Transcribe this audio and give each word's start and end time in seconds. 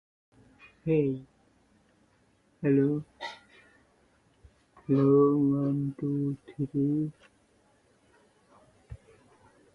They 0.83 1.21
were 2.63 3.03
unsuccessful. 4.89 7.11